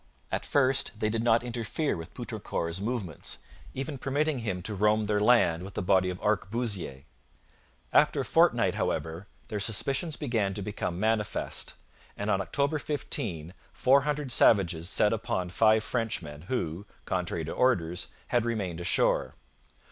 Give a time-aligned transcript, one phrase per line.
[0.31, 3.37] At first they did not interfere with Poutrincourt's movements,
[3.75, 7.03] even permitting him to roam their land with a body of arquebusiers.
[7.93, 11.75] After a fortnight, however, their suspicions began to become manifest,
[12.17, 18.07] and on October 15 four hundred savages set upon five Frenchmen who, contrary to orders,
[18.29, 19.35] had remained ashore.